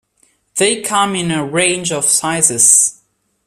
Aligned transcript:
They 0.55 0.81
come 0.81 1.15
in 1.15 1.29
a 1.29 1.45
range 1.45 1.91
of 1.91 2.05
sizes. 2.05 3.03